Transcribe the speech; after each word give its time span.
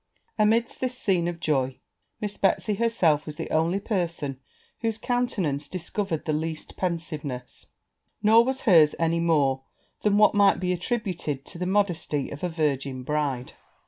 Amidst 0.39 0.79
this 0.81 0.97
scene 0.97 1.27
of 1.27 1.39
joy, 1.39 1.77
Miss 2.19 2.35
Betsy 2.35 2.73
herself 2.73 3.27
was 3.27 3.35
the 3.35 3.51
only 3.51 3.79
person 3.79 4.39
whose 4.79 4.97
countenance 4.97 5.67
discovered 5.67 6.25
the 6.25 6.33
least 6.33 6.75
pensiveness; 6.75 7.67
nor 8.23 8.43
was 8.43 8.61
hers 8.61 8.95
any 8.97 9.19
more 9.19 9.61
than 10.01 10.17
what 10.17 10.33
might 10.33 10.59
be 10.59 10.73
attributed 10.73 11.45
to 11.45 11.59
the 11.59 11.67
modesty 11.67 12.31
of 12.31 12.43
a 12.43 12.49
virgin 12.49 13.03
bride. 13.03 13.53